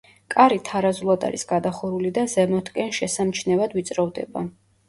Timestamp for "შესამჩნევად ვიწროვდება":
3.01-4.47